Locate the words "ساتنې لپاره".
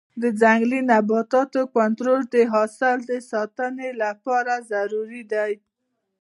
3.31-4.53